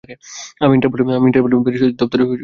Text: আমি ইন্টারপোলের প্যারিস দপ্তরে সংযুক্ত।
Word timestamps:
আমি 0.61 0.73
ইন্টারপোলের 0.75 1.05
প্যারিস 1.65 1.81
দপ্তরে 1.93 2.21
সংযুক্ত। 2.21 2.39